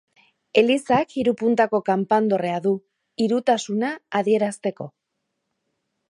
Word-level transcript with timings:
Elizak 0.59 1.11
hiru 1.17 1.33
puntako 1.41 1.81
kanpandorrea 1.89 2.55
du, 2.63 2.71
Hirutasuna 3.25 3.91
adierazteko. 4.21 4.89